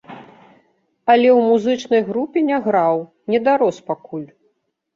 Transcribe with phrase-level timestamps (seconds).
[1.15, 2.95] Але ў музычнай групе не граў,
[3.35, 4.29] не дарос пакуль.